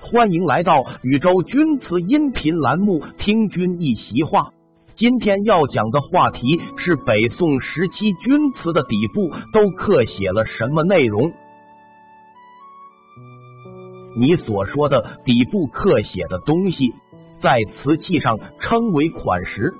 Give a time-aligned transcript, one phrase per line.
[0.00, 4.52] 欢迎来到宇宙钧瓷音频栏目，听君一席话。
[4.96, 11.32] 今天要讲的话题是北宋时期钧瓷的底部都刻写了什么内容？
[14.16, 16.92] 你所说的底部刻写的东西，
[17.44, 19.70] 在瓷器上称为款石。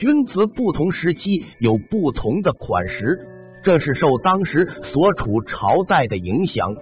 [0.00, 3.20] 钧瓷不同时期有不同的款石。
[3.62, 6.74] 这是受当时所处朝代的影响。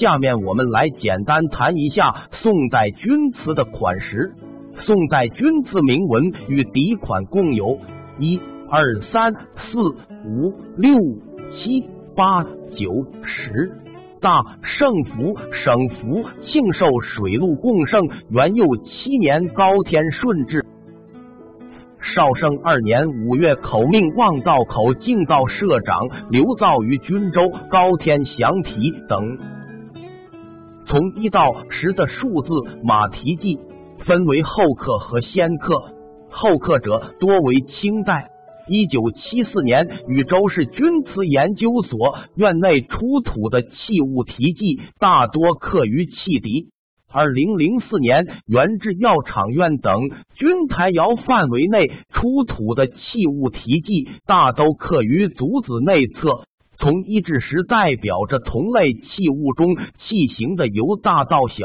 [0.00, 4.32] 下面我们来简单谈一下宋代钧瓷的款式。
[4.80, 7.78] 宋代钧瓷铭文与底款共有
[8.18, 9.78] 一二三四
[10.24, 10.96] 五六
[11.54, 12.42] 七八
[12.76, 13.70] 九十。
[14.20, 20.66] 大圣福省福庆寿水陆共盛元佑七年高天顺治。
[22.00, 29.38] 绍圣二年五月，口命望道口敬道社长刘造于军州高天祥题等。
[30.86, 32.48] 从一到十的数字
[32.82, 33.60] 马蹄记
[34.04, 35.94] 分为后刻和先刻，
[36.28, 38.28] 后刻者多为清代。
[38.68, 46.68] 一九七四年，禹州市钧瓷研究所院内出土的器物题记大多刻于器底。
[47.10, 50.02] 二零零四年，原制药厂院等
[50.36, 56.44] 钧台窑范围内出土的器物题记，大都刻于足子内侧。
[56.78, 61.64] 从一至十，代表着同类器物中器形的由大到小。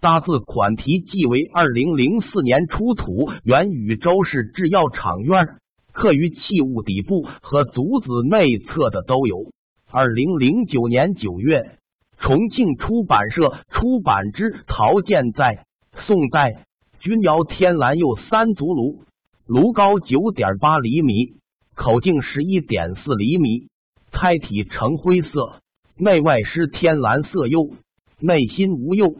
[0.00, 5.56] 大字款题记为二零零四年出土，原禹州市制药厂院，
[5.92, 9.50] 刻于器物底部和足子内侧的都有。
[9.90, 11.78] 二零零九年九月，
[12.16, 15.64] 重庆出版社出版之《陶建在
[16.06, 16.64] 宋代
[17.00, 19.02] 钧窑天蓝釉三足炉，
[19.46, 21.32] 炉高九点八厘米，
[21.74, 23.66] 口径十一点四厘米，
[24.12, 25.60] 胎体呈灰色，
[25.96, 27.74] 内外施天蓝色釉，
[28.20, 29.16] 内心无釉，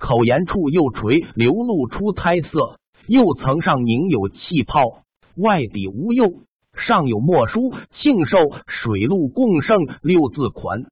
[0.00, 5.04] 口沿处釉垂流露出胎色，釉层上凝有气泡，
[5.36, 6.42] 外底无釉。
[6.74, 10.86] 上有墨书“庆寿水陆共盛”六字款。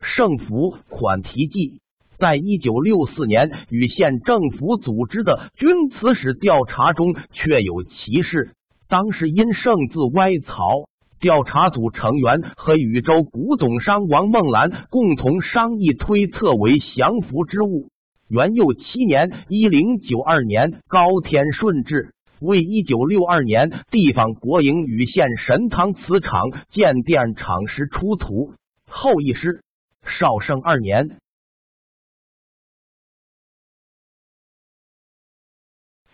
[0.00, 1.80] 圣福款题记，
[2.18, 8.52] 在一九六四年与县政府组织的钧瓷史调查中，确有其事。
[8.88, 10.84] 当时因圣字歪草。
[11.18, 17.88] 调查组成员和禹州古董商王梦兰共同商议推测为降服之物。
[18.28, 28.52] 元佑七年（一零九二年），高天顺治为一九六二年地方国营禹县神堂瓷厂建电厂时出土。
[28.86, 29.62] 后一师
[30.04, 31.16] 绍圣二年。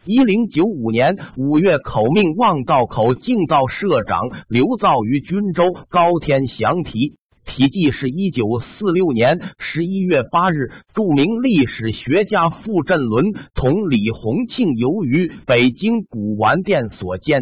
[0.05, 7.15] 一零九五年五月，口命望道口敬道社长刘造于军州高天祥题
[7.45, 17.41] 题记是一九四六年十一月八日，著名历史学家傅振伦同李洪庆由于北京古玩店所见，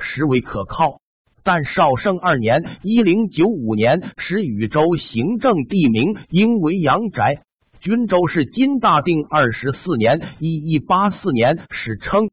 [0.00, 1.00] 实为可靠。
[1.44, 7.42] 但绍圣二年一零九五年，使禹州行政地名应为阳宅。
[7.80, 12.28] 均州是金大定二十四年（一一八四年）史称，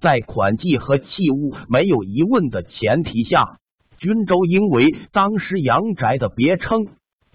[0.00, 3.58] 在款记和器物没有疑问的前提下，
[3.98, 6.88] 均州应为当时阳宅的别称，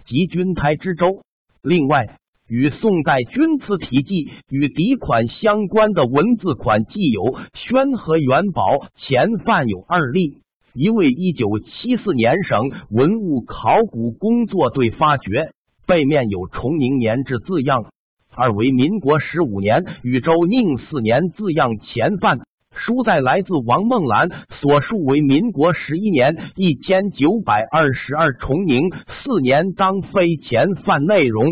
[0.06, 1.24] 即均台之州。
[1.62, 2.20] 另外，
[2.50, 10.43] 与宋代钧瓷题记与底款相关的文字款记有宣和元宝前范有二例。
[10.76, 15.52] 一位一九七四年省文物考古工作队发掘，
[15.86, 17.84] 背面有崇宁年制字样；
[18.36, 22.40] 二为民国十五年禹州宁四年字样前范，
[22.74, 24.30] 书在来自王梦兰
[24.62, 28.90] 所述为民国十一年一千九百二十二崇宁
[29.24, 31.46] 四年当飞前范内容，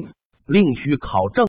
[0.47, 1.45] 另需考证。